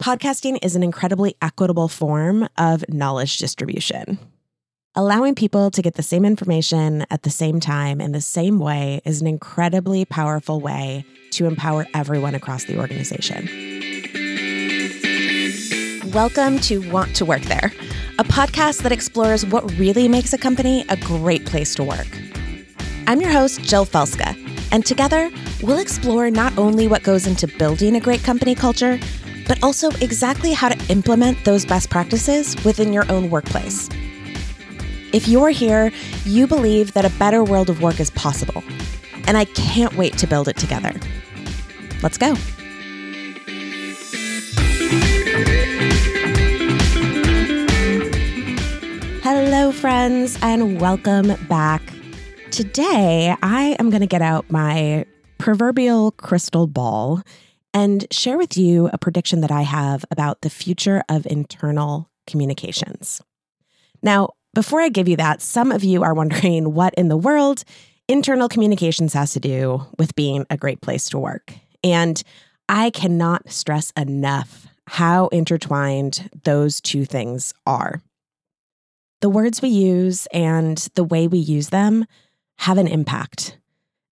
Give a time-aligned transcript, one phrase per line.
[0.00, 4.18] podcasting is an incredibly equitable form of knowledge distribution.
[4.94, 9.02] Allowing people to get the same information at the same time in the same way
[9.04, 13.46] is an incredibly powerful way to empower everyone across the organization.
[16.14, 17.70] Welcome to Want to Work There,
[18.18, 22.08] a podcast that explores what really makes a company a great place to work.
[23.06, 24.34] I'm your host, Jill Felska,
[24.72, 25.30] and together
[25.62, 28.98] we'll explore not only what goes into building a great company culture,
[29.50, 33.88] but also exactly how to implement those best practices within your own workplace.
[35.12, 35.90] If you're here,
[36.24, 38.62] you believe that a better world of work is possible,
[39.26, 40.92] and I can't wait to build it together.
[42.00, 42.36] Let's go.
[49.24, 51.82] Hello, friends, and welcome back.
[52.52, 55.06] Today, I am going to get out my
[55.38, 57.24] proverbial crystal ball
[57.72, 63.20] and share with you a prediction that I have about the future of internal communications.
[64.02, 67.64] Now, before I give you that, some of you are wondering what in the world
[68.08, 71.52] internal communications has to do with being a great place to work.
[71.84, 72.20] And
[72.68, 78.02] I cannot stress enough how intertwined those two things are.
[79.20, 82.04] The words we use and the way we use them
[82.58, 83.59] have an impact.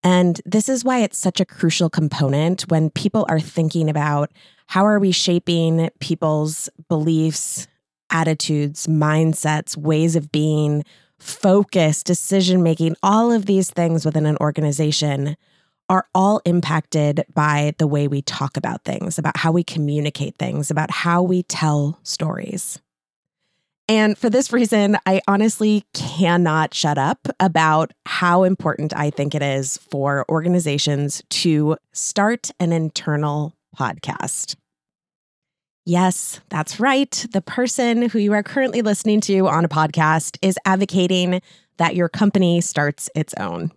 [0.04, 4.32] And this is why it's such a crucial component when people are thinking about
[4.68, 7.68] how are we shaping people's beliefs,
[8.10, 10.84] attitudes, mindsets, ways of being,
[11.20, 15.36] focus, decision making, all of these things within an organization
[15.90, 20.70] are all impacted by the way we talk about things, about how we communicate things,
[20.70, 22.80] about how we tell stories.
[23.90, 29.42] And for this reason, I honestly cannot shut up about how important I think it
[29.42, 34.56] is for organizations to start an internal podcast.
[35.86, 37.26] Yes, that's right.
[37.32, 41.42] The person who you are currently listening to on a podcast is advocating
[41.78, 43.72] that your company starts its own.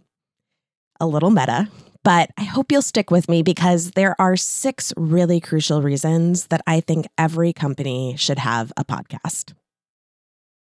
[0.99, 1.69] A little meta,
[2.03, 6.63] but I hope you'll stick with me because there are six really crucial reasons that
[6.67, 9.55] I think every company should have a podcast.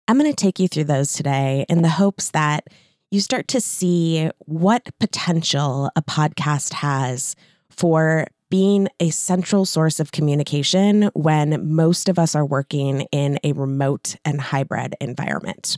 [0.08, 2.68] I'm going to take you through those today in the hopes that
[3.10, 7.36] you start to see what potential a podcast has
[7.70, 13.54] for being a central source of communication when most of us are working in a
[13.54, 15.78] remote and hybrid environment.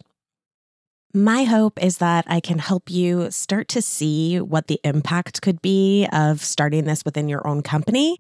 [1.14, 5.62] My hope is that I can help you start to see what the impact could
[5.62, 8.18] be of starting this within your own company.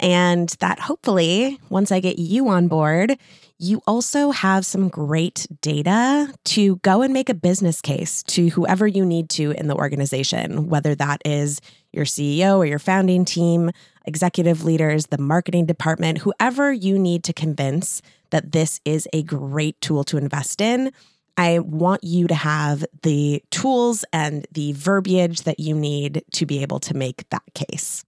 [0.00, 3.18] And that hopefully, once I get you on board,
[3.58, 8.86] you also have some great data to go and make a business case to whoever
[8.86, 11.60] you need to in the organization, whether that is
[11.92, 13.72] your CEO or your founding team,
[14.04, 18.00] executive leaders, the marketing department, whoever you need to convince
[18.30, 20.92] that this is a great tool to invest in.
[21.36, 26.62] I want you to have the tools and the verbiage that you need to be
[26.62, 28.04] able to make that case.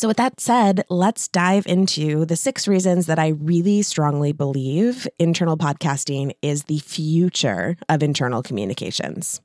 [0.00, 5.06] So, with that said, let's dive into the six reasons that I really strongly believe
[5.18, 9.42] internal podcasting is the future of internal communications.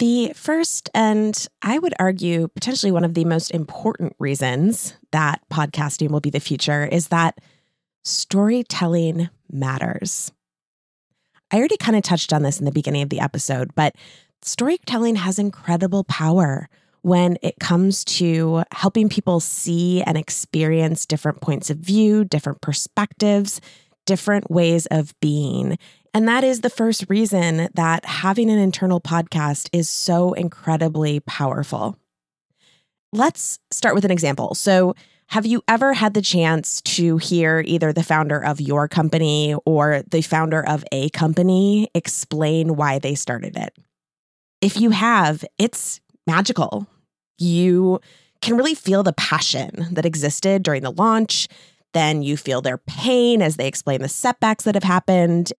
[0.00, 6.10] The first, and I would argue potentially one of the most important reasons that podcasting
[6.10, 7.38] will be the future is that
[8.04, 10.30] storytelling matters.
[11.50, 13.96] I already kind of touched on this in the beginning of the episode, but
[14.42, 16.68] storytelling has incredible power
[17.02, 23.60] when it comes to helping people see and experience different points of view, different perspectives,
[24.06, 25.78] different ways of being.
[26.14, 31.96] And that is the first reason that having an internal podcast is so incredibly powerful.
[33.12, 34.54] Let's start with an example.
[34.54, 34.94] So,
[35.32, 40.02] have you ever had the chance to hear either the founder of your company or
[40.10, 43.76] the founder of a company explain why they started it?
[44.62, 46.86] If you have, it's magical.
[47.38, 48.00] You
[48.40, 51.48] can really feel the passion that existed during the launch.
[51.94, 55.52] Then you feel their pain as they explain the setbacks that have happened.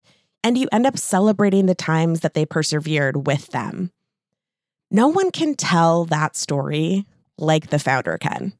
[0.44, 3.90] And you end up celebrating the times that they persevered with them.
[4.90, 7.04] No one can tell that story
[7.38, 8.52] like the founder can.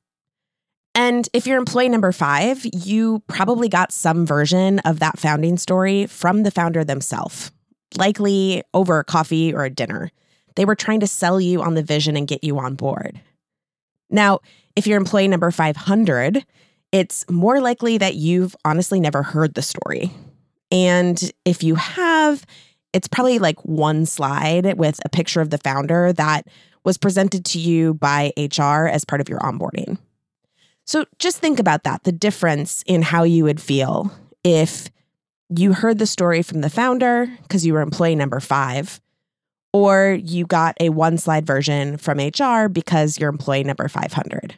[0.95, 6.07] And if you're employee number five, you probably got some version of that founding story
[6.07, 7.53] from the founder themselves,
[7.97, 10.11] likely over a coffee or a dinner.
[10.59, 13.21] They were trying to sell you on the vision and get you on board.
[14.11, 14.41] Now,
[14.75, 16.45] if you're employee number 500,
[16.91, 20.11] it's more likely that you've honestly never heard the story.
[20.73, 22.45] And if you have,
[22.93, 26.49] it's probably like one slide with a picture of the founder that
[26.83, 29.97] was presented to you by HR as part of your onboarding.
[30.87, 34.11] So just think about that the difference in how you would feel
[34.43, 34.91] if
[35.57, 39.01] you heard the story from the founder because you were employee number five,
[39.85, 44.55] or you got a one slide version from HR because you're employee number 500.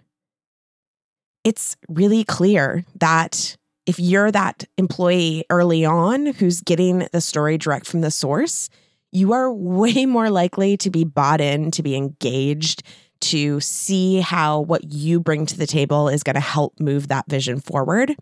[1.45, 3.57] It's really clear that
[3.87, 8.69] if you're that employee early on who's getting the story direct from the source,
[9.13, 12.83] you are way more likely to be bought in, to be engaged,
[13.21, 17.27] to see how what you bring to the table is going to help move that
[17.29, 18.15] vision forward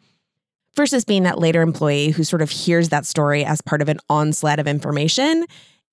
[0.74, 3.98] versus being that later employee who sort of hears that story as part of an
[4.08, 5.44] onslaught of information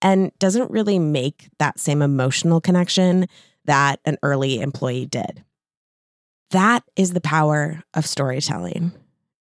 [0.01, 3.27] and doesn't really make that same emotional connection
[3.65, 5.43] that an early employee did.
[6.51, 8.91] That is the power of storytelling.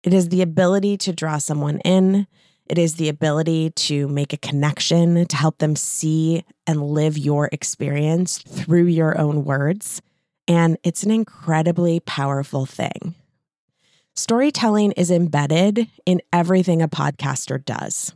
[0.03, 2.27] It is the ability to draw someone in.
[2.67, 7.49] It is the ability to make a connection, to help them see and live your
[7.51, 10.01] experience through your own words.
[10.47, 13.15] And it's an incredibly powerful thing.
[14.15, 18.13] Storytelling is embedded in everything a podcaster does.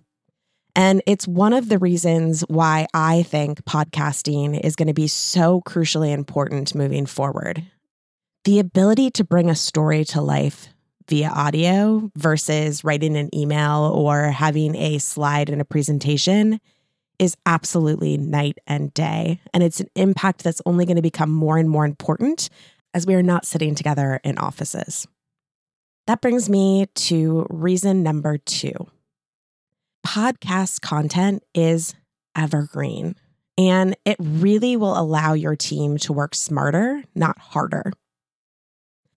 [0.76, 5.62] And it's one of the reasons why I think podcasting is going to be so
[5.62, 7.64] crucially important moving forward.
[8.44, 10.68] The ability to bring a story to life
[11.08, 16.60] via audio versus writing an email or having a slide in a presentation
[17.20, 19.40] is absolutely night and day.
[19.54, 22.50] And it's an impact that's only going to become more and more important
[22.94, 25.08] as we are not sitting together in offices.
[26.08, 28.88] That brings me to reason number two
[30.06, 31.96] podcast content is
[32.38, 33.16] evergreen,
[33.58, 37.92] and it really will allow your team to work smarter, not harder.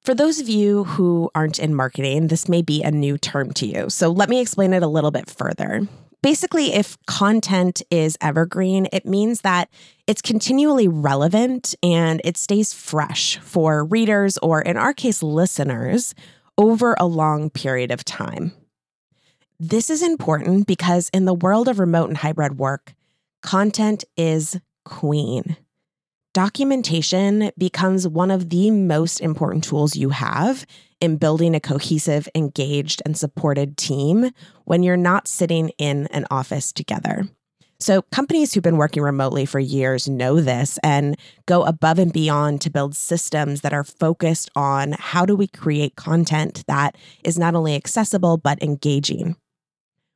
[0.03, 3.67] For those of you who aren't in marketing, this may be a new term to
[3.67, 3.91] you.
[3.91, 5.87] So let me explain it a little bit further.
[6.23, 9.69] Basically, if content is evergreen, it means that
[10.07, 16.15] it's continually relevant and it stays fresh for readers, or in our case, listeners,
[16.57, 18.53] over a long period of time.
[19.61, 22.95] This is important because in the world of remote and hybrid work,
[23.43, 25.57] content is queen
[26.39, 30.65] documentation becomes one of the most important tools you have
[31.01, 34.31] in building a cohesive, engaged, and supported team
[34.65, 37.29] when you're not sitting in an office together.
[37.81, 41.17] So, companies who've been working remotely for years know this and
[41.47, 45.97] go above and beyond to build systems that are focused on how do we create
[45.97, 49.35] content that is not only accessible, but engaging.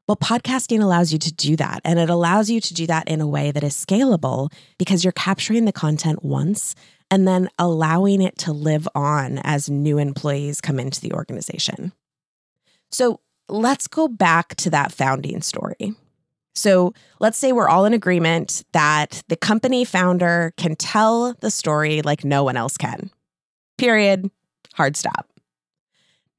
[0.09, 1.81] Well, podcasting allows you to do that.
[1.85, 5.13] And it allows you to do that in a way that is scalable because you're
[5.13, 6.75] capturing the content once
[7.11, 11.93] and then allowing it to live on as new employees come into the organization.
[12.91, 15.95] So let's go back to that founding story.
[16.55, 22.03] So let's say we're all in agreement that the company founder can tell the story
[22.03, 23.11] like no one else can.
[23.79, 24.31] Period.
[24.75, 25.29] Hard stop.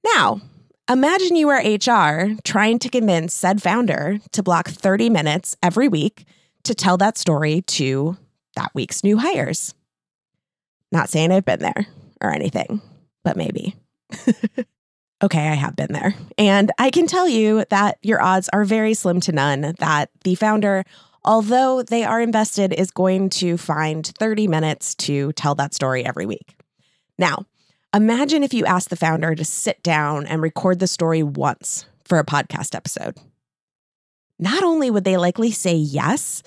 [0.04, 0.42] Now,
[0.90, 6.26] Imagine you are HR trying to convince said founder to block 30 minutes every week
[6.64, 8.18] to tell that story to
[8.58, 9.74] that week's new hires.
[10.92, 11.88] Not saying I've been there
[12.20, 12.82] or anything,
[13.24, 13.78] but maybe.
[15.24, 16.16] okay, I have been there.
[16.38, 20.36] And I can tell you that your odds are very slim to none that the
[20.36, 20.84] founder,
[21.24, 26.26] although they are invested, is going to find 30 minutes to tell that story every
[26.26, 26.58] week.
[27.18, 27.46] Now,
[27.96, 32.18] Imagine if you asked the founder to sit down and record the story once for
[32.18, 33.20] a podcast episode.
[34.40, 36.42] Not only would they likely say yes,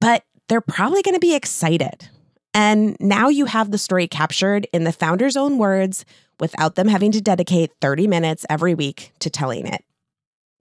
[0.00, 2.08] but they're probably going to be excited.
[2.54, 6.04] And now you have the story captured in the founder's own words
[6.38, 9.82] without them having to dedicate 30 minutes every week to telling it.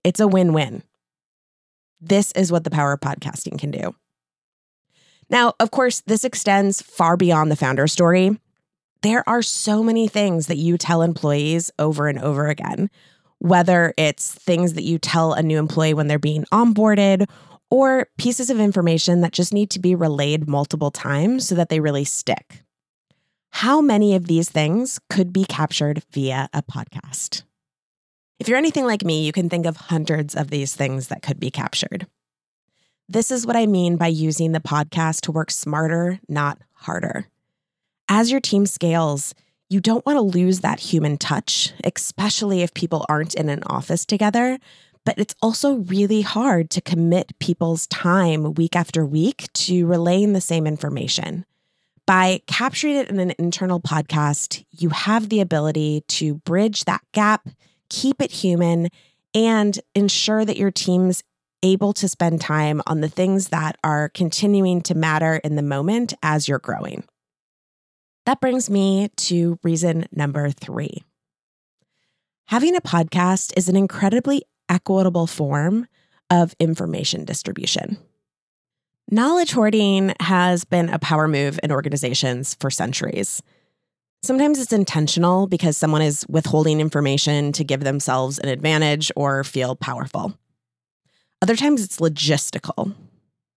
[0.04, 0.82] It's a win win.
[2.00, 3.94] This is what the power of podcasting can do.
[5.30, 8.40] Now, of course, this extends far beyond the founder story
[9.02, 12.90] there are so many things that you tell employees over and over again,
[13.40, 17.28] whether it's things that you tell a new employee when they're being onboarded
[17.72, 21.80] or pieces of information that just need to be relayed multiple times so that they
[21.80, 22.64] really stick.
[23.52, 27.44] How many of these things could be captured via a podcast?
[28.40, 31.40] If you're anything like me, you can think of hundreds of these things that could
[31.40, 32.08] be captured.
[33.10, 37.28] This is what I mean by using the podcast to work smarter, not harder
[38.12, 39.34] as your team scales,
[39.70, 44.06] you don't want to lose that human touch, especially if people aren't in an office
[44.06, 44.60] together.
[45.06, 50.42] But it's also really hard to commit people's time week after week to relaying the
[50.42, 51.46] same information.
[52.06, 57.48] By capturing it in an internal podcast, you have the ability to bridge that gap,
[57.90, 58.90] keep it human,
[59.34, 61.24] and ensure that your team's
[61.64, 66.14] able to spend time on the things that are continuing to matter in the moment
[66.22, 67.06] as you're growing.
[68.32, 71.04] That brings me to reason number three
[72.46, 75.86] having a podcast is an incredibly equitable form
[76.30, 77.98] of information distribution.
[79.10, 83.44] Knowledge hoarding has been a power move in organizations for centuries.
[84.24, 89.76] Sometimes it's intentional because someone is withholding information to give themselves an advantage or feel
[89.76, 90.40] powerful.
[91.42, 92.96] Other times it's logistical.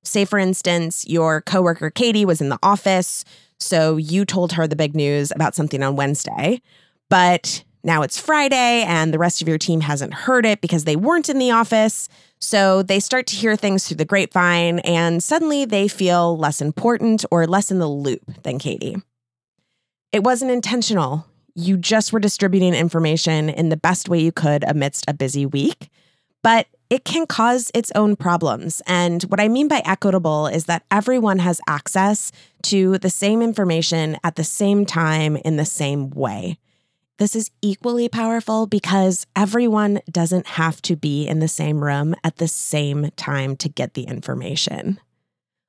[0.03, 3.25] Say, for instance, your coworker Katie was in the office,
[3.61, 6.61] so you told her the big news about something on Wednesday,
[7.09, 10.97] but now it's Friday and the rest of your team hasn't heard it because they
[10.97, 12.09] weren't in the office.
[12.39, 17.25] So they start to hear things through the grapevine and suddenly they feel less important
[17.31, 18.97] or less in the loop than Katie.
[20.13, 21.27] It wasn't intentional.
[21.55, 25.91] You just were distributing information in the best way you could amidst a busy week,
[26.45, 28.83] but it can cause its own problems.
[28.87, 32.31] And what I mean by equitable is that everyone has access
[32.65, 36.59] to the same information at the same time in the same way.
[37.17, 42.37] This is equally powerful because everyone doesn't have to be in the same room at
[42.37, 45.01] the same time to get the information.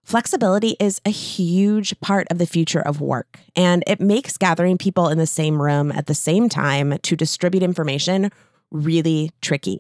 [0.03, 5.07] Flexibility is a huge part of the future of work, and it makes gathering people
[5.07, 8.29] in the same room at the same time to distribute information
[8.71, 9.79] really tricky.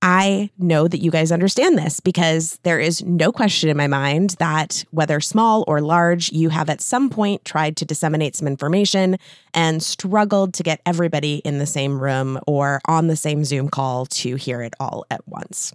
[0.00, 4.36] I know that you guys understand this because there is no question in my mind
[4.38, 9.18] that whether small or large, you have at some point tried to disseminate some information
[9.54, 14.06] and struggled to get everybody in the same room or on the same Zoom call
[14.06, 15.72] to hear it all at once.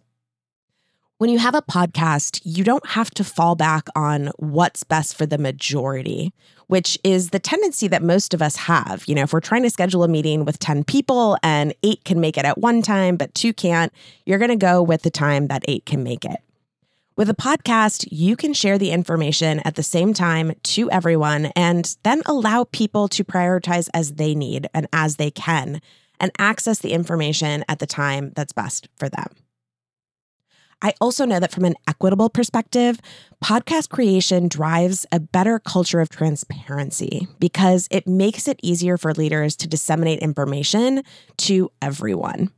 [1.18, 5.26] When you have a podcast, you don't have to fall back on what's best for
[5.26, 6.34] the majority,
[6.68, 9.04] which is the tendency that most of us have.
[9.08, 12.20] You know, if we're trying to schedule a meeting with 10 people and eight can
[12.20, 13.92] make it at one time, but two can't,
[14.26, 16.40] you're going to go with the time that eight can make it.
[17.16, 21.96] With a podcast, you can share the information at the same time to everyone and
[22.02, 25.80] then allow people to prioritize as they need and as they can
[26.20, 29.28] and access the information at the time that's best for them.
[30.84, 33.00] I also know that from an equitable perspective,
[33.42, 39.56] podcast creation drives a better culture of transparency because it makes it easier for leaders
[39.58, 41.04] to disseminate information
[41.38, 42.52] to everyone.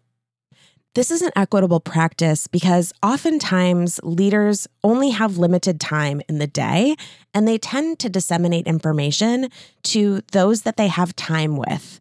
[0.95, 6.95] This is an equitable practice because oftentimes leaders only have limited time in the day
[7.33, 9.49] and they tend to disseminate information
[9.83, 11.99] to those that they have time with.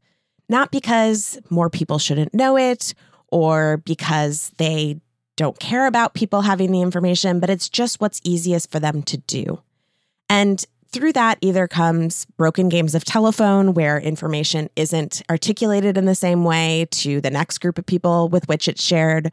[0.49, 2.95] Not because more people shouldn't know it
[3.31, 5.00] or because they
[5.37, 9.17] don't care about people having the information, but it's just what's easiest for them to
[9.17, 9.61] do.
[10.29, 16.14] And through that either comes broken games of telephone where information isn't articulated in the
[16.14, 19.33] same way to the next group of people with which it's shared,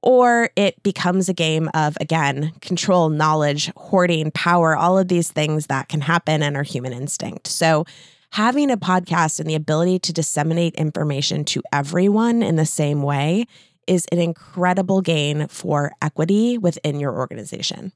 [0.00, 5.66] or it becomes a game of, again, control, knowledge, hoarding, power, all of these things
[5.66, 7.48] that can happen and are human instinct.
[7.48, 7.84] So,
[8.30, 13.46] having a podcast and the ability to disseminate information to everyone in the same way
[13.86, 17.92] is an incredible gain for equity within your organization.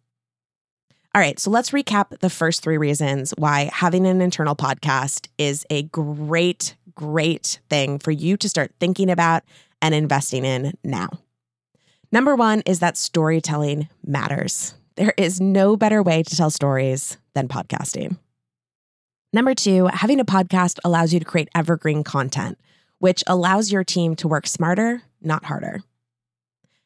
[1.14, 5.64] All right, so let's recap the first three reasons why having an internal podcast is
[5.71, 9.43] a great, great thing for you to start thinking about
[9.81, 11.09] and investing in now.
[12.12, 14.75] Number one is that storytelling matters.
[14.97, 18.19] There is no better way to tell stories than podcasting.
[19.33, 22.59] Number two, having a podcast allows you to create evergreen content,
[22.99, 25.83] which allows your team to work smarter not harder.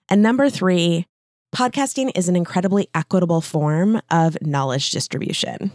[0.09, 1.06] And number three,
[1.54, 5.70] podcasting is an incredibly equitable form of knowledge distribution.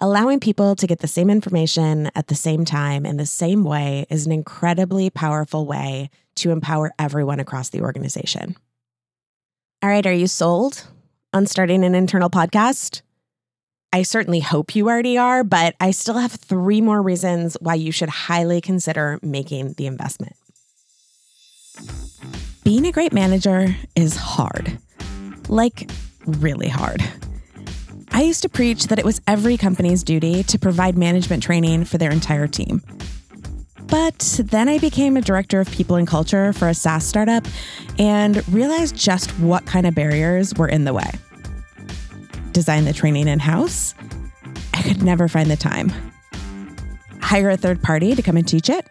[0.00, 4.04] Allowing people to get the same information at the same time in the same way
[4.10, 8.56] is an incredibly powerful way to empower everyone across the organization.
[9.80, 10.88] All right, are you sold
[11.32, 13.02] on starting an internal podcast?
[13.92, 17.92] I certainly hope you already are, but I still have three more reasons why you
[17.92, 20.34] should highly consider making the investment.
[22.64, 24.78] Being a great manager is hard.
[25.48, 25.90] Like,
[26.26, 27.02] really hard.
[28.12, 31.98] I used to preach that it was every company's duty to provide management training for
[31.98, 32.82] their entire team.
[33.86, 37.46] But then I became a director of people and culture for a SaaS startup
[37.98, 41.10] and realized just what kind of barriers were in the way.
[42.52, 43.94] Design the training in house?
[44.72, 45.92] I could never find the time.
[47.20, 48.86] Hire a third party to come and teach it?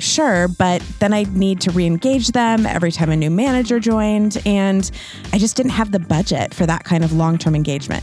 [0.00, 4.42] Sure, but then I'd need to re engage them every time a new manager joined,
[4.44, 4.90] and
[5.32, 8.02] I just didn't have the budget for that kind of long term engagement.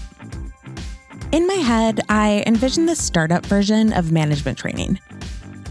[1.34, 5.00] In my head, I envisioned the startup version of management training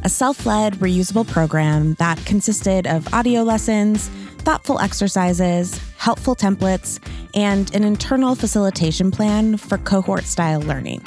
[0.03, 4.09] a self led, reusable program that consisted of audio lessons,
[4.39, 6.99] thoughtful exercises, helpful templates,
[7.35, 11.03] and an internal facilitation plan for cohort style learning.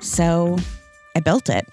[0.00, 0.56] So
[1.16, 1.66] I built it.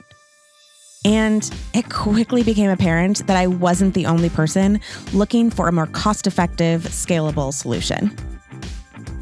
[1.03, 4.79] And it quickly became apparent that I wasn't the only person
[5.13, 8.15] looking for a more cost effective, scalable solution.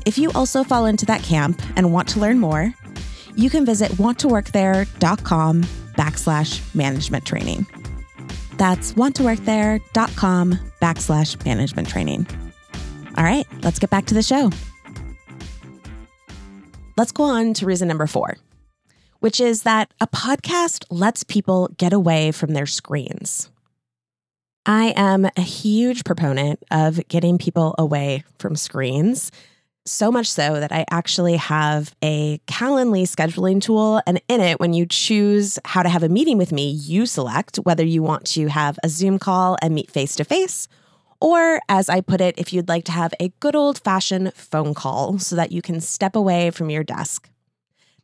[0.05, 2.73] If you also fall into that camp and want to learn more,
[3.35, 7.65] you can visit wanttoworkthere.com backslash management training.
[8.57, 12.27] That's wanttoworkthere.com backslash management training.
[13.17, 14.51] All right, let's get back to the show.
[16.97, 18.37] Let's go on to reason number four
[19.19, 23.49] which is that a podcast lets people get away from their screens.
[24.65, 29.31] I am a huge proponent of getting people away from screens.
[29.85, 34.01] So much so that I actually have a Calendly scheduling tool.
[34.05, 37.57] And in it, when you choose how to have a meeting with me, you select
[37.57, 40.67] whether you want to have a Zoom call and meet face to face,
[41.19, 44.73] or as I put it, if you'd like to have a good old fashioned phone
[44.73, 47.29] call so that you can step away from your desk.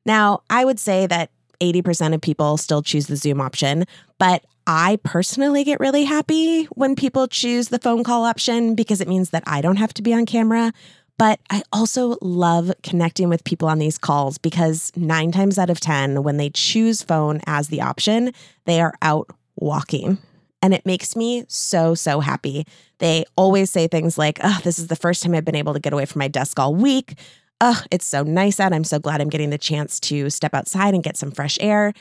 [0.05, 3.85] Now, I would say that 80% of people still choose the Zoom option,
[4.19, 9.07] but I personally get really happy when people choose the phone call option because it
[9.07, 10.73] means that I don't have to be on camera.
[11.17, 15.79] But I also love connecting with people on these calls because nine times out of
[15.79, 18.33] 10, when they choose phone as the option,
[18.65, 20.17] they are out walking.
[20.61, 22.65] And it makes me so, so happy.
[22.97, 25.79] They always say things like, oh, this is the first time I've been able to
[25.79, 27.17] get away from my desk all week
[27.61, 28.73] oh, it's so nice out.
[28.73, 31.93] I'm so glad I'm getting the chance to step outside and get some fresh air.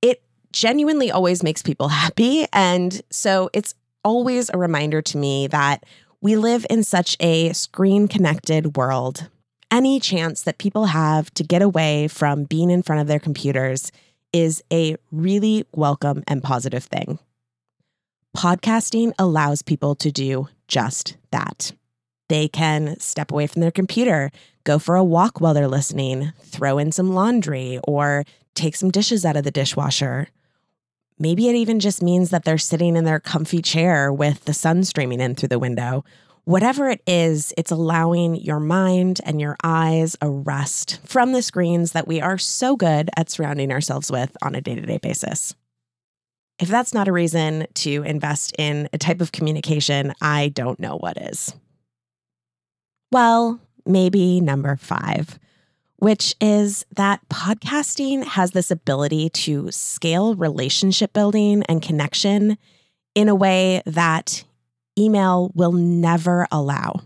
[0.00, 2.46] It genuinely always makes people happy.
[2.52, 5.84] And so it's always a reminder to me that
[6.20, 9.28] we live in such a screen connected world.
[9.70, 13.90] Any chance that people have to get away from being in front of their computers
[14.32, 17.18] is a really welcome and positive thing.
[18.36, 21.72] Podcasting allows people to do just that.
[22.28, 24.30] They can step away from their computer,
[24.64, 28.24] go for a walk while they're listening, throw in some laundry, or
[28.54, 30.28] take some dishes out of the dishwasher.
[31.18, 34.84] Maybe it even just means that they're sitting in their comfy chair with the sun
[34.84, 36.04] streaming in through the window.
[36.44, 41.92] Whatever it is, it's allowing your mind and your eyes a rest from the screens
[41.92, 45.54] that we are so good at surrounding ourselves with on a day to day basis.
[46.58, 50.96] If that's not a reason to invest in a type of communication, I don't know
[50.96, 51.54] what is.
[53.12, 55.38] Well, maybe number five,
[55.96, 62.56] which is that podcasting has this ability to scale relationship building and connection
[63.14, 64.44] in a way that
[64.98, 67.02] email will never allow.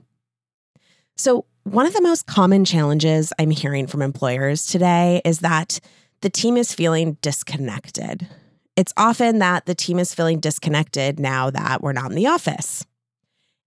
[1.16, 5.80] So, one of the most common challenges I'm hearing from employers today is that
[6.20, 8.28] the team is feeling disconnected.
[8.76, 12.86] It's often that the team is feeling disconnected now that we're not in the office.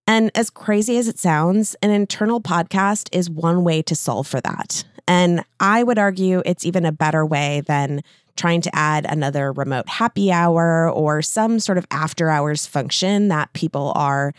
[0.06, 4.40] And as crazy as it sounds, an internal podcast is one way to solve for
[4.40, 4.84] that.
[5.06, 8.02] And I would argue it's even a better way than
[8.36, 13.52] trying to add another remote happy hour or some sort of after hours function that
[13.52, 14.32] people are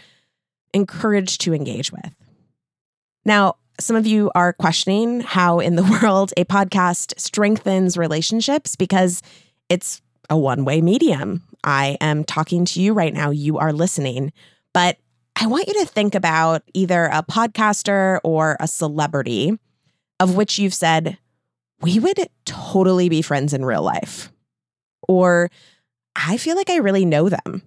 [0.74, 2.16] encouraged to engage with.
[3.26, 9.22] Now, some of you are questioning how in the world a podcast strengthens relationships because
[9.70, 11.44] it's a one way medium.
[11.64, 14.32] I am talking to you right now, you are listening.
[14.74, 14.98] But
[15.36, 19.58] I want you to think about either a podcaster or a celebrity
[20.20, 21.18] of which you've said,
[21.82, 24.32] we would totally be friends in real life.
[25.08, 25.50] Or
[26.16, 27.64] I feel like I really know them.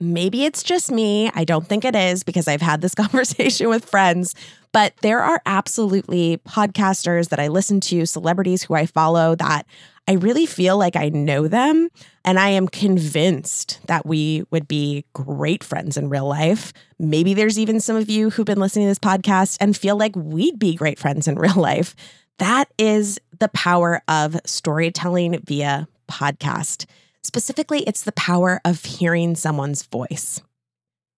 [0.00, 1.30] Maybe it's just me.
[1.34, 4.34] I don't think it is because I've had this conversation with friends,
[4.72, 9.66] but there are absolutely podcasters that I listen to, celebrities who I follow that
[10.08, 11.88] I really feel like I know them.
[12.24, 16.72] And I am convinced that we would be great friends in real life.
[16.98, 20.14] Maybe there's even some of you who've been listening to this podcast and feel like
[20.14, 21.94] we'd be great friends in real life.
[22.38, 26.86] That is the power of storytelling via podcast.
[27.22, 30.40] Specifically, it's the power of hearing someone's voice.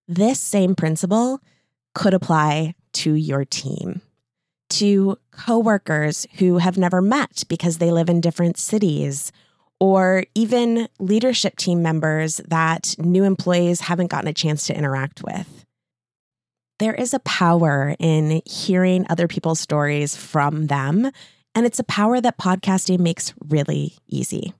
[0.06, 1.40] This same principle
[1.94, 4.00] could apply to your team
[4.70, 9.32] to coworkers who have never met because they live in different cities,
[9.80, 15.64] or even leadership team members that new employees haven't gotten a chance to interact with.
[16.78, 21.10] There is a power in hearing other people's stories from them,
[21.54, 24.52] and it's a power that podcasting makes really easy.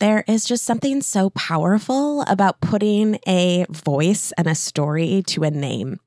[0.00, 5.50] There is just something so powerful about putting a voice and a story to a
[5.52, 6.00] name.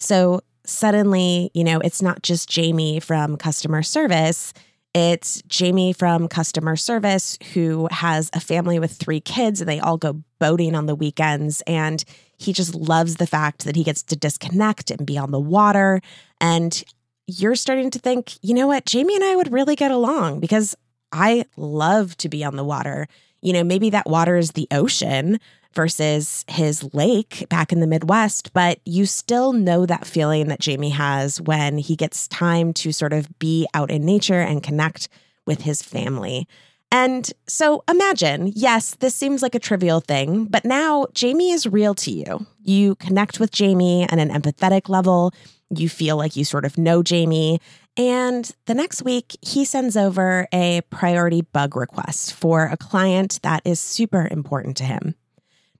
[0.00, 4.52] So, suddenly, you know, it's not just Jamie from customer service.
[4.94, 9.98] It's Jamie from customer service who has a family with three kids and they all
[9.98, 11.62] go boating on the weekends.
[11.66, 12.02] And
[12.38, 16.00] he just loves the fact that he gets to disconnect and be on the water.
[16.40, 16.82] And
[17.26, 20.74] you're starting to think, you know what, Jamie and I would really get along because
[21.12, 23.06] I love to be on the water.
[23.42, 25.38] You know, maybe that water is the ocean
[25.76, 30.90] versus his lake back in the Midwest, but you still know that feeling that Jamie
[30.90, 35.08] has when he gets time to sort of be out in nature and connect
[35.46, 36.48] with his family.
[36.90, 41.94] And so imagine, yes, this seems like a trivial thing, but now Jamie is real
[41.96, 42.46] to you.
[42.62, 45.32] You connect with Jamie on an empathetic level.
[45.70, 47.60] You feel like you sort of know Jamie.
[47.96, 53.62] And the next week, he sends over a priority bug request for a client that
[53.64, 55.14] is super important to him.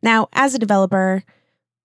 [0.07, 1.25] Now, as a developer,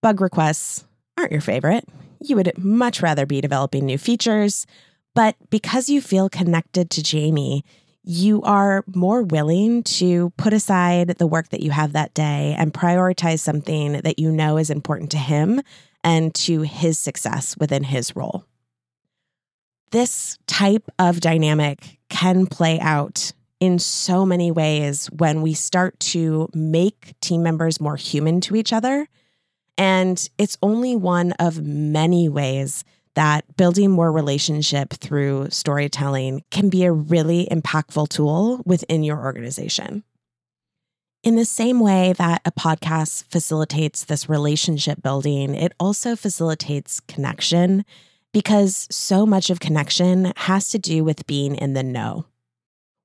[0.04, 0.86] bug requests
[1.18, 1.90] aren't your favorite.
[2.20, 4.68] You would much rather be developing new features.
[5.16, 7.66] But because you feel connected to Jamie,
[8.04, 12.72] you are more willing to put aside the work that you have that day and
[12.72, 15.60] prioritize something that you know is important to him
[16.04, 18.46] and to his success within his role.
[19.90, 26.50] This type of dynamic can play out in so many ways when we start to
[26.54, 29.08] make team members more human to each other.
[29.78, 36.84] And it's only one of many ways that building more relationship through storytelling can be
[36.84, 40.04] a really impactful tool within your organization.
[41.24, 47.86] In the same way that a podcast facilitates this relationship building, it also facilitates connection
[48.34, 52.26] because so much of connection has to do with being in the know.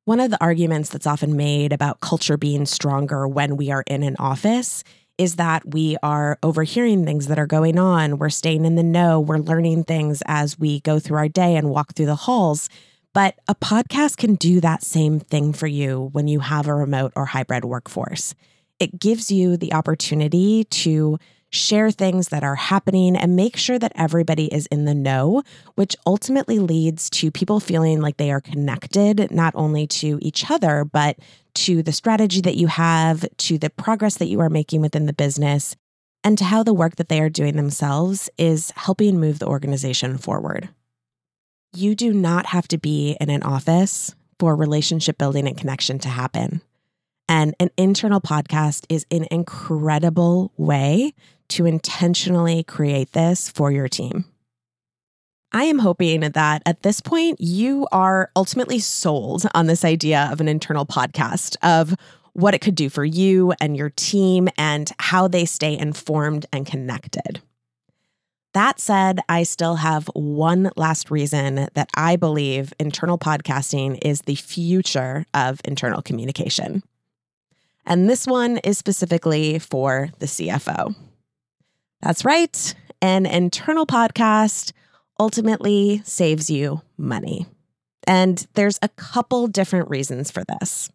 [0.07, 4.05] One of the arguments that's often made about culture being stronger when we are in
[4.05, 4.85] an office
[5.19, 8.19] is that we are overhearing things that are going on.
[8.19, 9.19] We're staying in the know.
[9.19, 12.69] We're learning things as we go through our day and walk through the halls.
[13.15, 17.13] But a podcast can do that same thing for you when you have a remote
[17.17, 18.33] or hybrid workforce.
[18.79, 21.19] It gives you the opportunity to
[21.51, 25.43] share things that are happening and make sure that everybody is in the know,
[25.75, 30.85] which ultimately leads to people feeling like they are connected not only to each other,
[30.85, 31.17] but
[31.55, 35.13] to the strategy that you have, to the progress that you are making within the
[35.13, 35.77] business,
[36.23, 40.19] and to how the work that they are doing themselves is helping move the organization
[40.19, 40.69] forward.
[41.73, 46.09] You do not have to be in an office for relationship building and connection to
[46.09, 46.61] happen.
[47.29, 51.15] And an internal podcast is an incredible way
[51.49, 54.25] to intentionally create this for your team.
[55.53, 60.41] I am hoping that at this point, you are ultimately sold on this idea of
[60.41, 61.95] an internal podcast, of
[62.33, 66.67] what it could do for you and your team, and how they stay informed and
[66.67, 67.41] connected.
[68.53, 74.35] That said, I still have one last reason that I believe internal podcasting is the
[74.35, 76.83] future of internal communication.
[77.85, 80.95] And this one is specifically for the CFO.
[82.07, 84.71] That's right, an internal podcast
[85.19, 87.47] ultimately saves you money.
[88.07, 90.89] And there's a couple different reasons for this.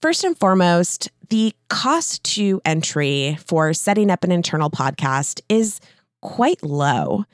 [0.00, 5.80] First and foremost, the cost to entry for setting up an internal podcast is
[6.22, 7.24] quite low.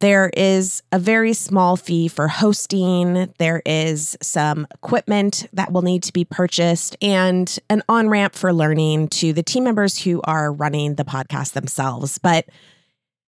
[0.00, 3.32] There is a very small fee for hosting.
[3.36, 8.50] There is some equipment that will need to be purchased and an on ramp for
[8.50, 12.16] learning to the team members who are running the podcast themselves.
[12.16, 12.46] But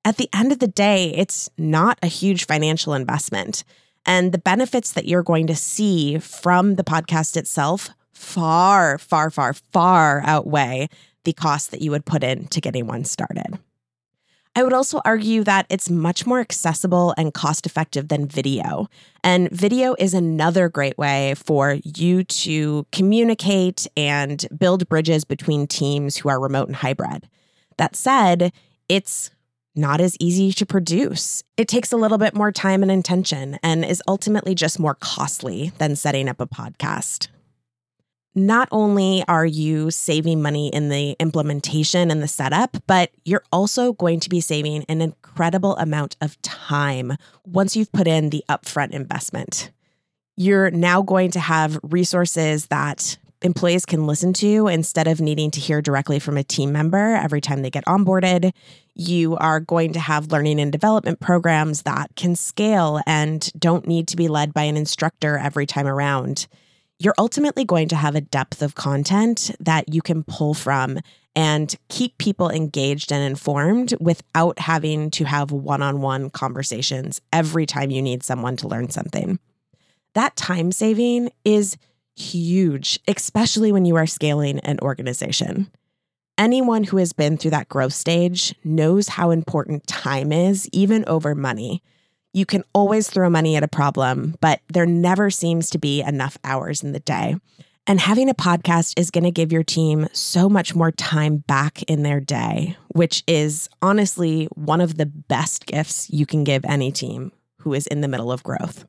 [0.06, 3.64] at the end of the day, it's not a huge financial investment.
[4.06, 9.52] And the benefits that you're going to see from the podcast itself far, far, far,
[9.52, 10.88] far outweigh
[11.24, 13.58] the cost that you would put in to getting one started.
[14.54, 18.88] I would also argue that it's much more accessible and cost effective than video.
[19.24, 26.18] And video is another great way for you to communicate and build bridges between teams
[26.18, 27.28] who are remote and hybrid.
[27.78, 28.52] That said,
[28.90, 29.30] it's
[29.74, 31.42] not as easy to produce.
[31.56, 35.72] It takes a little bit more time and intention and is ultimately just more costly
[35.78, 37.28] than setting up a podcast.
[38.34, 43.92] Not only are you saving money in the implementation and the setup, but you're also
[43.92, 47.12] going to be saving an incredible amount of time
[47.44, 49.70] once you've put in the upfront investment.
[50.34, 55.60] You're now going to have resources that employees can listen to instead of needing to
[55.60, 58.52] hear directly from a team member every time they get onboarded.
[58.94, 64.08] You are going to have learning and development programs that can scale and don't need
[64.08, 66.46] to be led by an instructor every time around.
[67.02, 71.00] You're ultimately going to have a depth of content that you can pull from
[71.34, 77.66] and keep people engaged and informed without having to have one on one conversations every
[77.66, 79.40] time you need someone to learn something.
[80.14, 81.76] That time saving is
[82.14, 85.72] huge, especially when you are scaling an organization.
[86.38, 91.34] Anyone who has been through that growth stage knows how important time is, even over
[91.34, 91.82] money.
[92.32, 96.38] You can always throw money at a problem, but there never seems to be enough
[96.44, 97.36] hours in the day.
[97.86, 101.82] And having a podcast is going to give your team so much more time back
[101.82, 106.92] in their day, which is honestly one of the best gifts you can give any
[106.92, 108.86] team who is in the middle of growth.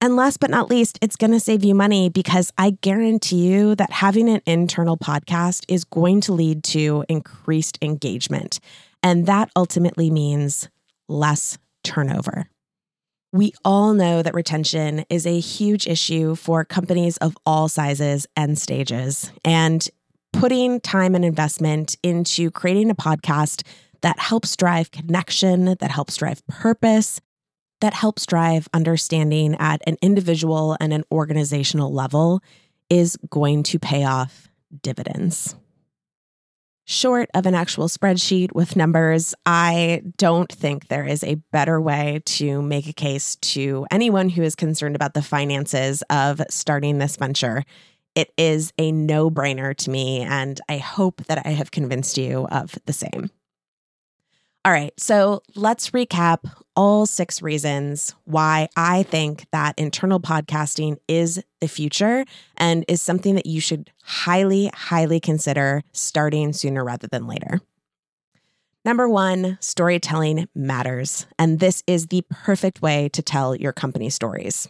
[0.00, 3.74] And last but not least, it's going to save you money because I guarantee you
[3.76, 8.58] that having an internal podcast is going to lead to increased engagement.
[9.02, 10.68] And that ultimately means
[11.08, 12.48] less turnover.
[13.32, 18.58] We all know that retention is a huge issue for companies of all sizes and
[18.58, 19.32] stages.
[19.44, 19.88] And
[20.32, 23.66] putting time and investment into creating a podcast
[24.02, 27.20] that helps drive connection, that helps drive purpose,
[27.80, 32.42] that helps drive understanding at an individual and an organizational level
[32.90, 34.48] is going to pay off
[34.82, 35.56] dividends
[36.86, 42.22] short of an actual spreadsheet with numbers, I don't think there is a better way
[42.24, 47.16] to make a case to anyone who is concerned about the finances of starting this
[47.16, 47.64] venture.
[48.14, 52.46] It is a no brainer to me, and I hope that I have convinced you
[52.50, 53.30] of the same.
[54.66, 56.38] All right, so let's recap
[56.74, 62.24] all six reasons why I think that internal podcasting is the future
[62.56, 67.60] and is something that you should highly, highly consider starting sooner rather than later.
[68.84, 74.66] Number one, storytelling matters, and this is the perfect way to tell your company stories.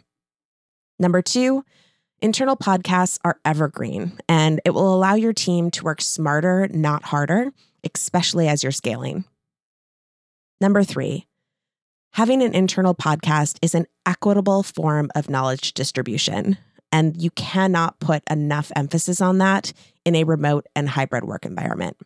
[0.99, 1.65] Number two,
[2.21, 7.51] internal podcasts are evergreen, and it will allow your team to work smarter, not harder,
[7.83, 9.25] especially as you're scaling.
[10.61, 11.27] Number three,
[12.13, 16.57] having an internal podcast is an equitable form of knowledge distribution.
[16.93, 19.73] And you cannot put enough emphasis on that
[20.05, 21.97] in a remote and hybrid work environment.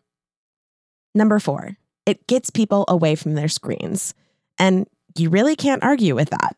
[1.13, 4.13] Number four, it gets people away from their screens.
[4.57, 4.87] And
[5.17, 6.57] you really can't argue with that.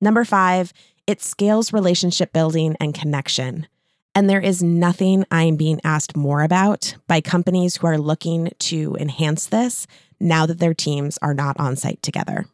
[0.00, 0.72] Number five,
[1.06, 3.66] it scales relationship building and connection.
[4.14, 8.96] And there is nothing I'm being asked more about by companies who are looking to
[8.98, 9.86] enhance this
[10.20, 12.46] now that their teams are not on site together.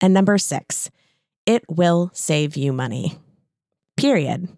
[0.00, 0.90] And number six,
[1.46, 3.18] it will save you money.
[3.96, 4.48] Period.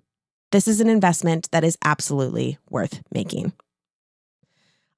[0.50, 3.52] This is an investment that is absolutely worth making.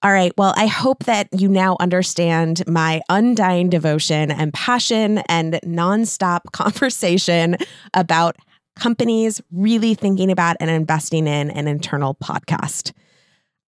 [0.02, 0.32] All right.
[0.38, 7.56] Well, I hope that you now understand my undying devotion and passion and nonstop conversation
[7.92, 8.36] about
[8.76, 12.92] companies really thinking about and investing in an internal podcast.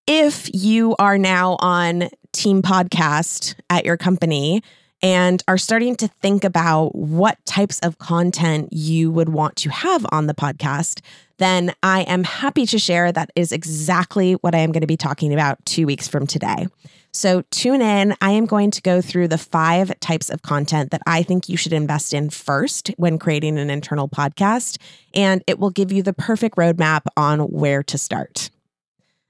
[0.06, 4.60] If you are now on Team Podcast at your company
[5.00, 10.04] and are starting to think about what types of content you would want to have
[10.10, 11.02] on the podcast,
[11.38, 14.96] then I am happy to share that is exactly what I am going to be
[14.96, 16.66] talking about two weeks from today.
[17.12, 18.16] So tune in.
[18.20, 21.56] I am going to go through the five types of content that I think you
[21.56, 24.78] should invest in first when creating an internal podcast,
[25.14, 28.50] and it will give you the perfect roadmap on where to start.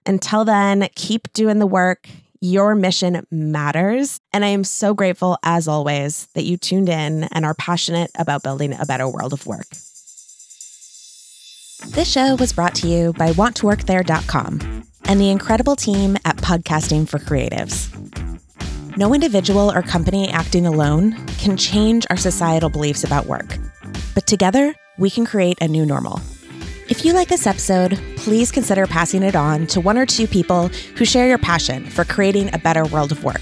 [0.07, 2.09] Until then, keep doing the work.
[2.41, 4.19] Your mission matters.
[4.33, 8.43] And I am so grateful, as always, that you tuned in and are passionate about
[8.43, 9.69] building a better world of work.
[11.89, 17.19] This show was brought to you by wanttoworkthere.com and the incredible team at Podcasting for
[17.19, 17.89] Creatives.
[18.97, 23.57] No individual or company acting alone can change our societal beliefs about work,
[24.15, 26.21] but together we can create a new normal.
[26.93, 30.69] If you like this episode, please consider passing it on to one or two people
[30.99, 33.41] who share your passion for creating a better world of work.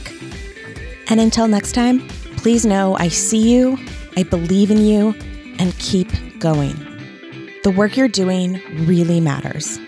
[1.08, 3.76] And until next time, please know I see you,
[4.16, 5.16] I believe in you,
[5.58, 6.76] and keep going.
[7.64, 9.80] The work you're doing really matters.